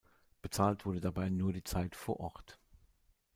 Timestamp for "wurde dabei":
0.87-1.29